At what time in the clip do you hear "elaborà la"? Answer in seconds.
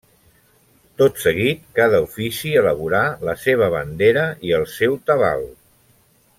2.63-3.37